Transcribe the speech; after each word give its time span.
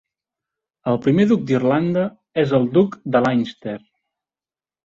El 0.93 0.97
primer 1.07 1.25
duc 1.33 1.43
d'Irlanda 1.51 2.05
és 2.45 2.57
el 2.61 2.67
duc 2.79 2.99
de 3.17 3.23
Leinster. 3.27 3.77